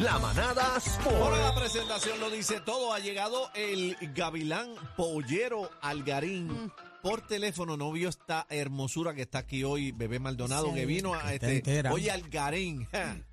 [0.00, 1.16] La manada Sport.
[1.16, 2.92] Ahora la presentación lo dice todo.
[2.92, 6.72] Ha llegado el Gavilán Pollero Algarín.
[7.02, 10.74] Por teléfono no vio esta hermosura que está aquí hoy, Bebé Maldonado, Sí.
[10.74, 11.88] que vino a este.
[11.90, 12.86] Oye, Algarín.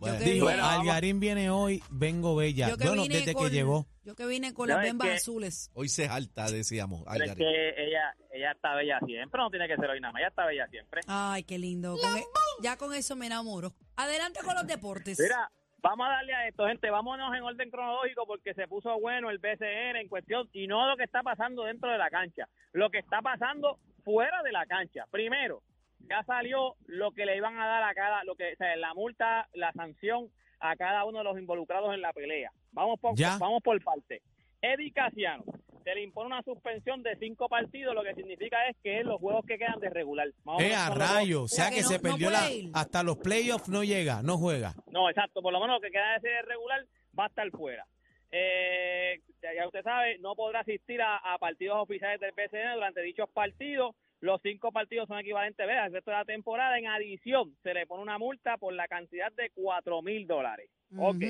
[0.00, 0.64] Bueno, Dijo, bueno.
[0.64, 2.70] Algarín viene hoy, vengo bella.
[2.70, 3.86] Yo que Bueno, vine desde con- que llegó.
[4.02, 5.70] Yo que vine con No, las bembas azules.
[5.74, 7.36] hoy se alta, decíamos, Pero es Algarín.
[7.46, 10.46] que ella, ella está bella siempre, no tiene que ser hoy nada más, ella está
[10.46, 11.02] bella siempre.
[11.06, 11.98] Ay, qué lindo.
[12.00, 12.24] Con e-
[12.62, 13.74] ya con eso me enamoro.
[13.96, 15.18] Adelante con los deportes.
[15.20, 15.52] Mira,
[15.82, 19.38] vamos a darle a esto, gente, vámonos en orden cronológico porque se puso bueno el
[19.38, 22.98] BCN en cuestión y no lo que está pasando dentro de la cancha, lo que
[22.98, 25.04] está pasando fuera de la cancha.
[25.10, 25.62] Primero,
[26.00, 28.94] ya salió lo que le iban a dar a cada, lo que, o sea, la
[28.94, 30.28] multa, la sanción
[30.60, 32.50] a cada uno de los involucrados en la pelea.
[32.72, 33.36] Vamos por, Ya.
[33.38, 34.22] vamos por parte.
[34.62, 35.44] Eddie Casiano,
[35.84, 39.18] se le impone una suspensión de cinco partidos, lo que significa es que es los
[39.20, 40.28] juegos que quedan de regular.
[40.44, 41.42] O Eh, a rayo.
[41.44, 42.50] O sea que que no- se perdió la.
[42.50, 42.70] ir.
[42.74, 44.74] Hasta los playoffs no llega, no juega.
[44.90, 45.42] No, exacto.
[45.42, 46.84] Por lo menos lo que queda de ser regular
[47.18, 47.84] va a estar fuera.
[48.32, 53.28] Eh, ya usted sabe, no podrá asistir a, a partidos oficiales del PCN durante dichos
[53.30, 53.94] partidos.
[54.20, 55.84] Los cinco partidos son equivalentes ¿verdad?
[55.84, 56.78] al resto de la temporada.
[56.78, 60.70] En adición, se le pone una multa por la cantidad de cuatro mil dólares.
[60.96, 61.22] Ok.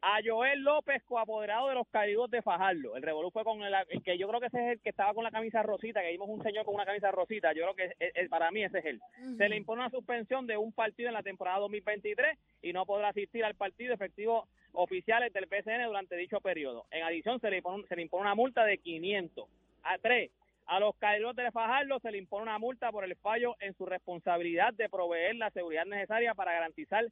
[0.00, 2.94] A Joel López, coapoderado de los Caribos de Fajardo.
[2.96, 5.12] El revolú fue con el, el que yo creo que ese es el que estaba
[5.12, 7.52] con la camisa rosita, que vimos un señor con una camisa rosita.
[7.52, 9.00] Yo creo que es- es- para mí ese es él.
[9.36, 13.08] Se le impone una suspensión de un partido en la temporada 2023 y no podrá
[13.08, 16.86] asistir al partido efectivo oficiales del PCN durante dicho periodo.
[16.92, 19.48] En adición, se le impone, se le impone una multa de 500.
[19.82, 20.30] A tres,
[20.66, 23.84] a los caídos de Fajardo se le impone una multa por el fallo en su
[23.84, 27.04] responsabilidad de proveer la seguridad necesaria para garantizar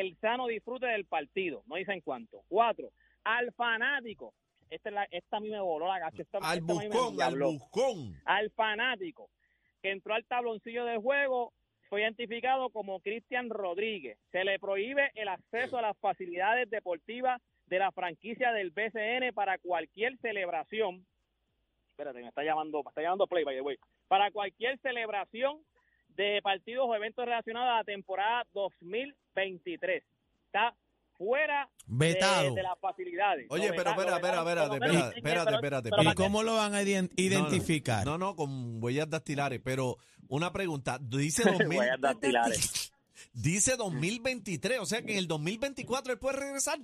[0.00, 1.62] el sano disfrute del partido.
[1.66, 2.42] No dicen cuánto.
[2.48, 2.90] Cuatro,
[3.24, 4.34] al fanático.
[4.70, 6.22] Esta, es la- esta a mí me voló la gacha.
[6.22, 8.20] Esta, Al esta buscón, al buscón.
[8.24, 9.28] al fanático
[9.82, 11.52] que entró al tabloncillo de juego
[11.90, 14.18] fue identificado como Cristian Rodríguez.
[14.32, 19.58] Se le prohíbe el acceso a las facilidades deportivas de la franquicia del BCN para
[19.58, 21.06] cualquier celebración.
[21.90, 23.76] Espérate, me está llamando, me está llamando Play, by the way.
[24.08, 25.58] Para cualquier celebración
[26.16, 30.02] de partidos o eventos relacionados a la temporada 2023.
[30.46, 30.74] Está
[31.16, 32.54] fuera de, Vetado.
[32.54, 33.46] de las facilidades.
[33.50, 34.36] Oye, Lo pero espera, espera,
[34.66, 34.76] lo
[35.14, 38.04] espérate, espérate, ¿Y cómo lo van a ident- identificar?
[38.04, 39.96] No, no, con huellas dactilares, pero
[40.28, 40.98] una pregunta.
[41.00, 42.92] Dice 2000, Huellas dactilares.
[43.32, 46.78] dice 2023, o sea que en el 2024 él puede regresar.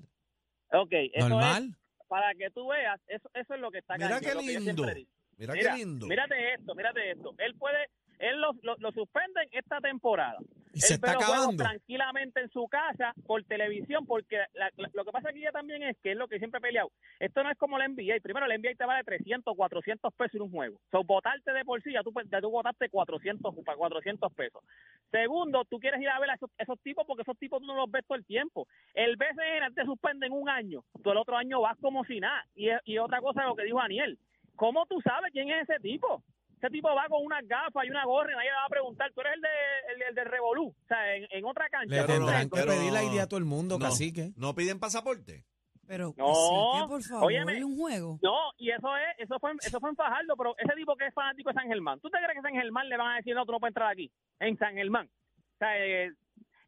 [0.73, 1.77] Ok, eso Normal.
[2.01, 4.85] es para que tú veas, eso, eso es lo que está Mira qué lindo.
[4.85, 6.07] Mira, Mira, qué lindo.
[6.07, 7.35] Mírate esto, mírate esto.
[7.39, 7.79] Él puede,
[8.21, 10.39] él lo, lo, lo suspenden esta temporada.
[10.73, 11.65] Y se Él está acabando.
[11.65, 15.83] tranquilamente en su casa por televisión, porque la- la- lo que pasa aquí ya también
[15.83, 16.91] es que es lo que siempre he peleado.
[17.19, 18.21] Esto no es como la NBA.
[18.23, 20.79] Primero, la NBA te vale 300, 400 pesos en un juego.
[20.93, 24.63] So, votarte de por sí, ya tú, ya tú votaste 400, para 400 pesos.
[25.11, 27.75] Segundo, tú quieres ir a ver a esos, esos tipos porque esos tipos tú no
[27.75, 28.69] los ves todo el tiempo.
[28.95, 32.45] El BCN te suspenden un año, tú el otro año vas como si nada.
[32.55, 34.19] Y, y otra cosa, lo que dijo Daniel,
[34.55, 36.23] ¿cómo tú sabes quién es ese tipo?
[36.61, 39.11] Ese tipo va con unas gafas y una gorra y nadie le va a preguntar,
[39.15, 39.49] tú eres el, de,
[39.95, 40.69] el, el del Revolú.
[40.69, 41.95] O sea, en, en otra cancha.
[41.95, 44.33] Le Pero no, tendrán que pero- pedir la idea a todo el mundo, no, cacique.
[44.37, 45.45] No piden pasaporte.
[45.87, 47.65] Pero, No, cacique, por favor, óyeme.
[47.65, 48.19] un juego.
[48.23, 51.07] No, y eso es, eso fue, en- eso fue en Fajardo, pero ese tipo que
[51.07, 53.17] es fanático de San Germán, ¿tú te crees que en San Germán le van a
[53.17, 54.09] decir no, tú no puedes entrar aquí?
[54.39, 55.07] En San Germán.
[55.07, 56.13] O sea, eh,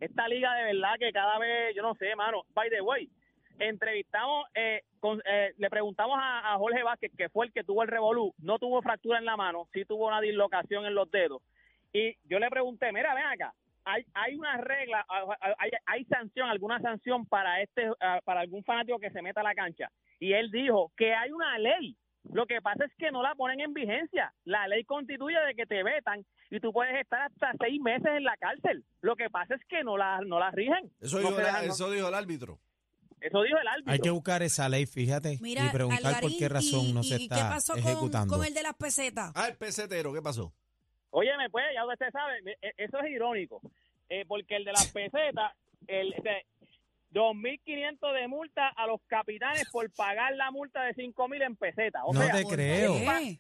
[0.01, 3.09] esta liga de verdad que cada vez, yo no sé, mano, by the way,
[3.59, 7.83] entrevistamos, eh, con- eh, le preguntamos a, a Jorge Vázquez, que fue el que tuvo
[7.83, 11.43] el revolú, no tuvo fractura en la mano, sí tuvo una dislocación en los dedos,
[11.93, 13.53] y yo le pregunté, mira, ven acá,
[13.85, 15.05] hay, hay una regla,
[15.59, 17.91] hay, hay sanción, alguna sanción para este,
[18.25, 19.91] para algún fanático que se meta a la cancha.
[20.21, 21.97] Y él dijo que hay una ley.
[22.33, 24.33] Lo que pasa es que no la ponen en vigencia.
[24.45, 28.23] La ley constituye de que te vetan y tú puedes estar hasta seis meses en
[28.23, 28.85] la cárcel.
[29.01, 30.89] Lo que pasa es que no la, no la rigen.
[31.01, 32.59] Eso, No dijo, se la- dejan- no- eso dijo el árbitro.
[33.23, 33.93] Eso dijo el árbitro.
[33.93, 37.17] Hay que buscar esa ley, fíjate, Mira, y preguntar por qué razón y- no se
[37.19, 38.37] ¿y está qué pasó con- ejecutando.
[38.37, 39.33] Con, el de las pesetas?
[39.35, 40.53] Ah, el pesetero, ¿qué pasó?
[41.11, 43.61] Óyeme, pues, ya usted sabe, e- eso es irónico,
[44.09, 45.53] eh, porque el de las pesetas,
[45.87, 46.47] el este,
[47.13, 52.03] 2.500 de multa a los capitanes por pagar la multa de 5.000 en pesetas.
[52.07, 52.95] O No sea, te ¿por creo,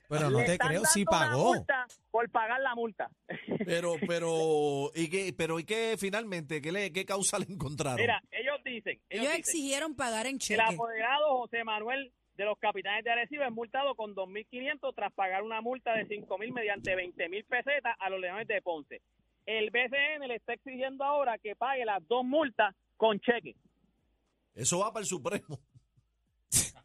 [0.08, 1.54] pero no te creo si pagó.
[1.54, 3.10] multa por pagar la multa.
[3.64, 6.60] Pero, pero, ¿y qué, pero, ¿y qué finalmente?
[6.60, 8.00] ¿Qué, le, qué causa le encontraron?
[8.00, 8.20] Mira,
[8.72, 10.60] dicen, ellos, Ellos dicen, exigieron pagar en el cheque.
[10.62, 15.60] apoderado José Manuel de los capitanes de Arecibo es multado con 2.500 tras pagar una
[15.60, 19.00] multa de 5.000 mediante 20.000 pesetas a los Leones de Ponce.
[19.46, 23.54] El BCN le está exigiendo ahora que pague las dos multas con cheque.
[24.54, 25.58] Eso va para el Supremo.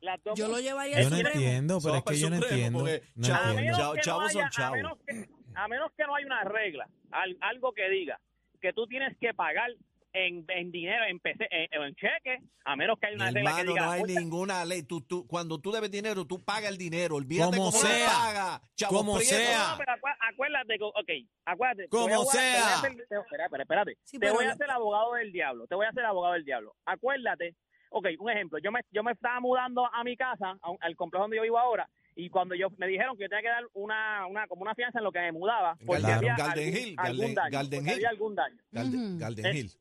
[0.02, 1.40] Las dos Yo lo llevaría Yo no Supremo.
[1.40, 2.86] entiendo, pero es que el yo no Supremo, entiendo.
[2.86, 3.56] a entiendo.
[3.56, 4.78] menos, que no chavos son haya, a, chavos.
[4.78, 8.20] menos que, a menos que no haya una regla, al- algo que diga
[8.62, 9.70] que tú tienes que pagar
[10.14, 13.52] en, en dinero, en, PC, en, en cheque, a menos que haya Mi una regla
[13.56, 14.84] que hermano, diga no hay "Oye, ninguna ley.
[14.84, 17.16] Tú, tú, cuando tú debes dinero, tú pagas el dinero.
[17.16, 18.00] Olvídate Como cómo sea.
[18.08, 18.62] lo paga.
[18.76, 19.36] Chavo Como Prieto.
[19.36, 19.68] sea.
[19.72, 21.84] No, pero acu- acuérdate, que- ok, acuérdate.
[21.84, 22.76] te Como te voy a sea.
[22.80, 22.98] hacer-
[23.62, 23.98] espérate.
[24.04, 26.76] Sí, te voy a hacer abogado del diablo, te voy a hacer abogado del diablo.
[26.86, 27.56] Acuérdate,
[27.90, 30.96] ok, un ejemplo, yo me, yo me estaba mudando a mi casa, a un- al
[30.96, 31.88] complejo donde yo vivo ahora,
[32.20, 34.98] y cuando yo me dijeron que yo tenía que dar una, una como una fianza
[34.98, 37.92] en lo que me mudaba, porque había Garden algún, Hill, algún Garden- daño, Garden porque
[37.92, 37.96] Hill.
[37.98, 38.58] había algún daño.
[38.74, 39.72] Eh, Hill.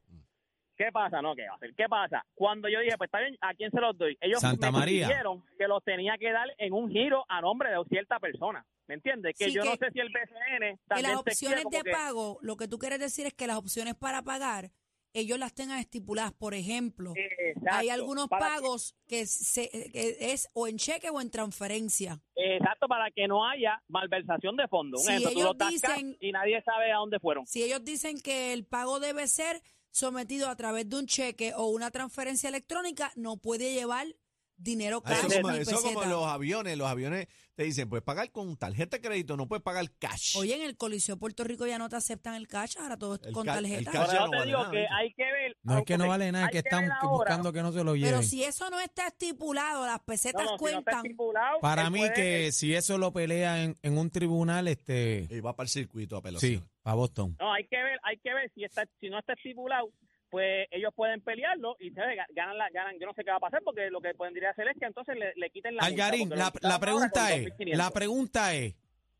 [0.77, 1.23] ¿Qué pasa?
[1.23, 1.75] No, ¿qué va a hacer?
[1.75, 2.25] ¿Qué pasa?
[2.35, 4.17] Cuando yo dije, pues está bien, ¿a quién se los doy?
[4.21, 7.77] Ellos Santa me dijeron que los tenía que dar en un giro a nombre de
[7.89, 8.65] cierta persona.
[8.87, 9.35] ¿Me entiendes?
[9.39, 11.65] Que Sí, yo no que- sé si el BCN Que también las te quiere opciones
[11.71, 14.71] de que- pago, lo que tú quieres decir es que las opciones para pagar,
[15.13, 16.33] ellos las tengan estipuladas.
[16.35, 21.09] Por ejemplo, Exacto, hay algunos para que- pagos que, se, que es o en cheque
[21.11, 22.21] o en transferencia.
[22.35, 25.01] exacto, para que no haya malversación de fondos.
[25.01, 27.47] Un Si ellos dicen- y nadie sabe a dónde fueron.
[27.47, 29.63] Si ellos dicen que el pago debe ser
[29.97, 34.15] sometido a través de un cheque o una transferencia electrónica, no puede llevar
[34.57, 36.77] dinero Ah, Eso cash como, ni eso como los aviones.
[36.79, 40.37] Los aviones te dicen, puedes pagar con tarjeta de crédito, no puedes pagar cash.
[40.37, 43.15] Oye, en el Coliseo de Puerto Rico ya no te aceptan el cash, ahora todo
[43.15, 43.91] es El con ca- el tarjeta.
[43.93, 45.57] cash ya yo no te vale digo nada, que hay que ver.
[45.63, 47.95] No es que no vale nada, es que ver están buscando que no se lo
[47.97, 48.11] lleven.
[48.11, 51.05] Pero si eso no está estipulado, las pesetas no, si no cuentan.
[51.07, 55.41] estipulado, Para mí puede- que si eso lo pelea en, en un tribunal, este, Y
[55.41, 56.61] va para el circuito a apelación.
[56.61, 57.37] sí, para Boston.
[57.41, 59.89] No, hay que ver, hay que ver si está, si no está estipulado,
[60.31, 62.19] pues ellos pueden pelearlo y ¿sabes?
[62.35, 62.97] ganan, la, ganan.
[63.01, 65.17] Yo no sé qué va a pasar porque lo que podría hacer es que entonces
[65.17, 67.75] le, le quiten la Algarín, la, la pregunta es, 2.500.
[67.77, 68.75] la pregunta es,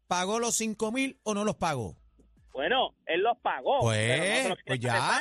[0.07, 1.97] ¿pagó los cinco mil o no los pagó?
[2.53, 3.81] Bueno, él los pagó.
[3.81, 5.21] Pues, pero no los pues ya.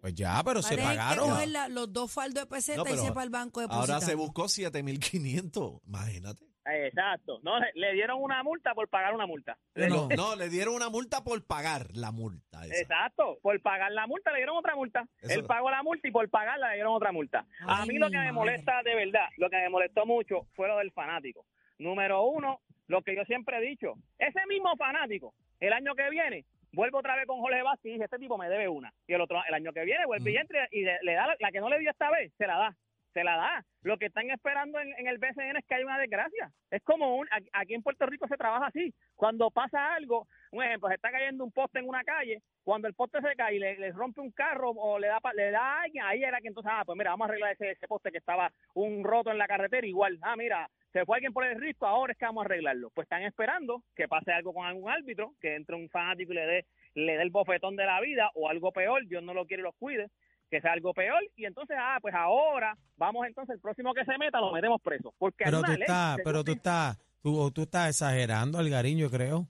[0.00, 1.52] Pues ya, pero se Parece pagaron.
[1.52, 4.02] la- los dos faldos de peseta No, y pero se para el banco de Ahora
[4.02, 5.80] se buscó 7.500.
[5.86, 6.44] Imagínate.
[6.66, 7.40] Exacto.
[7.42, 9.56] No, le, le dieron una multa por pagar una multa.
[9.74, 10.08] Le- No.
[10.16, 12.64] No, le dieron una multa por pagar la multa.
[12.64, 12.80] esa.
[12.80, 15.04] Exacto, por pagar la multa le dieron otra multa.
[15.20, 17.44] Eso- Él pagó la multa y por pagarla le dieron otra multa.
[17.66, 20.78] a mí lo que me molesta de verdad, lo que me molestó mucho fue lo
[20.78, 21.46] del fanático.
[21.78, 26.44] Número uno, lo que yo siempre he dicho, ese mismo fanático, el año que viene,
[26.72, 28.92] vuelve otra vez con Jorge Vázquez y dice, este tipo me debe una.
[29.06, 30.38] Y el otro, el año que viene vuelve y Mm.
[30.38, 32.56] entra y le, le da la, la que no le dio esta vez, se la
[32.58, 32.76] da.
[33.14, 33.64] Se la da.
[33.82, 36.50] Lo que están esperando en, el BCN es que haya una desgracia.
[36.70, 38.92] Es como un, aquí en Puerto Rico se trabaja así.
[39.14, 42.94] Cuando pasa algo, un ejemplo, se está cayendo un poste en una calle, cuando el
[42.94, 46.24] poste se cae y le, rompe un carro o le da le da alguien, ahí
[46.24, 49.04] era que entonces, ah, pues mira, vamos a arreglar ese, ese poste que estaba un
[49.04, 52.18] roto en la carretera, igual, ah, mira, se fue alguien por el risco, ahora es
[52.18, 52.90] que vamos a arreglarlo.
[52.90, 56.46] Pues están esperando que pase algo con algún árbitro, que entre un fanático y le
[56.46, 59.62] dé, le dé el bofetón de la vida o algo peor, Dios no lo quiere
[59.62, 60.08] y los cuide,
[60.54, 64.16] que sea algo peor y entonces, ah, pues ahora vamos entonces, el próximo que se
[64.18, 65.12] meta lo metemos preso.
[65.18, 69.10] Porque hay Pero una tú estás, pero tú estás, tú, tú estás exagerando, Algarín, yo
[69.10, 69.48] creo.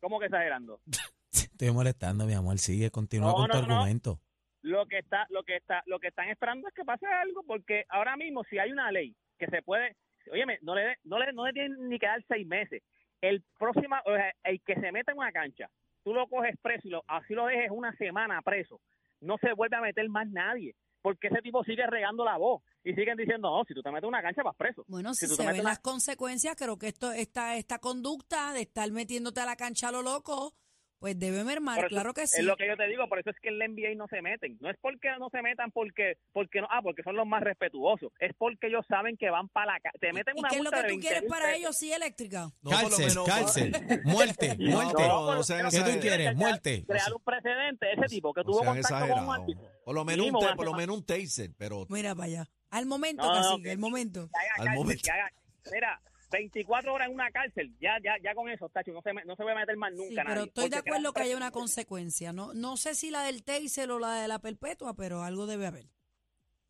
[0.00, 0.80] ¿Cómo que exagerando?
[1.32, 3.74] Estoy molestando, mi amor, sigue, continúa No, con tu no, no.
[3.74, 4.20] argumento.
[4.60, 7.84] lo que está lo que está lo que están esperando es que pase algo porque
[7.88, 9.96] ahora mismo si hay una ley que se puede
[10.30, 12.82] óyeme no le no le no le tienen ni que dar seis meses
[13.22, 15.68] el próximo o sea, el que se meta en una cancha
[16.04, 18.80] tú lo coges preso y lo, así lo dejes una semana preso
[19.22, 22.92] no se vuelve a meter más nadie porque ese tipo sigue regando la voz y
[22.94, 24.84] siguen diciendo no si tú te metes una cancha vas preso.
[24.86, 27.78] Bueno, si, tú te se ven en una- las consecuencias, creo que esto esta esta
[27.80, 30.54] conducta de estar metiéndote a la cancha a lo loco,
[31.02, 32.38] pues debe mermar, eso claro que sí.
[32.38, 34.22] Es lo que yo te digo, por eso es que en la NBA no se
[34.22, 34.56] meten.
[34.60, 38.12] No es porque no se metan porque porque no, ah, porque son los más respetuosos.
[38.20, 40.62] Es porque ellos saben que van para la ca- te meten ¿Y una qué es
[40.62, 41.58] lo que tú 20 quieres para pesos.
[41.58, 42.50] ellos, sí, eléctrica?
[42.62, 43.72] No, cárcel, menos- cárcel,
[44.04, 45.02] muerte, No, muerte.
[45.08, 46.36] no, no ¿Qué tú quieres?
[46.36, 46.84] Muerte.
[46.86, 49.58] Crear un precedente, ese tipo que No tuvo sean contacto con un.
[49.84, 52.48] Por lo menos un, por lo menos un taser, pero Mira para allá.
[52.70, 54.28] Al momento, No, no, cacique, que- el momento.
[54.32, 55.02] Que haga Al cárcel, momento.
[55.04, 55.32] que haga-
[55.72, 56.00] mira,
[56.32, 59.44] 24 horas en una cárcel, ya ya ya con eso, Tacho, no se no se
[59.44, 62.32] va a meter más nunca Sí, pero nadie, estoy de acuerdo que haya una consecuencia.
[62.32, 65.66] No no sé si la del taser o la de la perpetua, pero algo debe
[65.66, 65.86] haber.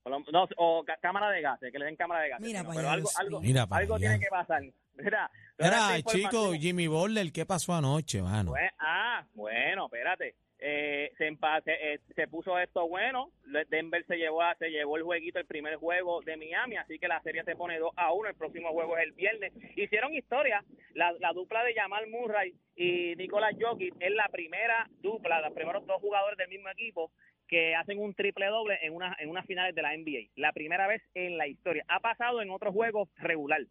[0.04, 2.40] Lo- No, o cámara de gas, que le den cámara de gas.
[2.40, 3.40] Mira no, para pero allá, algo, algo.
[3.40, 4.09] Mira para algo allá.
[4.09, 4.62] tiene que pasar.
[4.95, 8.50] Mira, Era, chico, Jimmy Butler, ¿qué pasó anoche, mano?
[8.50, 10.35] Pues, ah, bueno, espérate.
[10.64, 11.26] Eh, se,
[11.66, 13.31] eh, se puso esto bueno.
[13.69, 17.21] Denver se llevó se llevó el jueguito, el primer juego de Miami, así que la
[17.23, 18.28] serie se pone 2 a 1.
[18.28, 19.52] El próximo juego es el viernes.
[19.75, 20.64] Hicieron historia.
[20.95, 25.85] La, la dupla de Jamal Murray y Nicolás Jokic es la primera dupla, los primeros
[25.87, 27.11] dos jugadores del mismo equipo
[27.49, 30.31] que hacen un triple doble en una en unas finales de la NBA.
[30.37, 31.85] La primera vez en la historia.
[31.88, 33.62] Ha pasado en otros juegos regular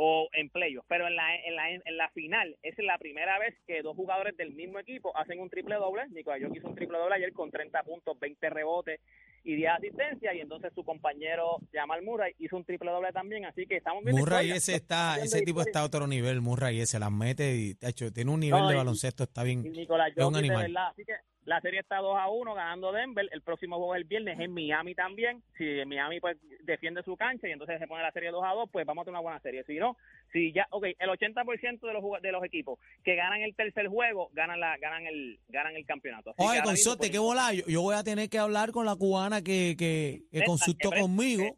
[0.00, 3.52] o en playoffs, pero en la, en la en la final es la primera vez
[3.66, 6.06] que dos jugadores del mismo equipo hacen un triple doble.
[6.10, 9.00] Nicolás Jokic hizo un triple doble ayer con 30 puntos, 20 rebotes
[9.42, 13.66] y 10 asistencias y entonces su compañero Jamal Murray hizo un triple doble también, así
[13.66, 14.56] que estamos viendo Murray historia.
[14.56, 15.70] ese está, ese viendo tipo historia.
[15.70, 18.68] está a otro nivel, Murray ese las mete y de hecho, tiene un nivel No,
[18.68, 19.62] de baloncesto, está bien.
[19.72, 20.62] Nicolás es un Jokic de animal.
[20.62, 21.14] verdad, así que
[21.48, 23.26] La serie está 2 a 1 ganando Denver.
[23.32, 25.42] El próximo juego es el viernes en Miami también.
[25.56, 28.68] Si Miami pues defiende su cancha y entonces se pone la serie 2 a 2,
[28.70, 29.64] pues vamos a tener una buena serie.
[29.64, 29.96] Si no,
[30.30, 34.28] si ya, ok, el 80% de los de los equipos que ganan el tercer juego
[34.34, 36.34] ganan la ganan el ganan el campeonato.
[36.36, 37.54] Así Oye, consorte, pues, qué bola.
[37.54, 41.00] Yo, yo voy a tener que hablar con la cubana que, que, que consultó que
[41.00, 41.56] conmigo.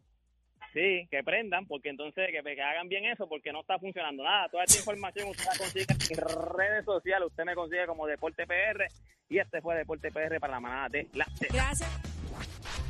[0.73, 4.47] Sí, que prendan, porque entonces que, que hagan bien eso, porque no está funcionando nada.
[4.47, 7.27] Toda esta información usted la consigue en redes sociales.
[7.27, 8.87] Usted me consigue como Deporte PR.
[9.31, 11.47] Y este fue Deporte PR para la manada de la Z.
[11.53, 11.89] Gracias.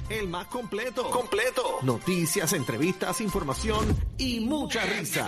[0.09, 1.07] El más completo.
[1.11, 1.77] Completo.
[1.83, 5.27] Noticias, entrevistas, información y mucha risa.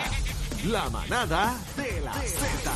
[0.66, 2.72] La manada de la Z.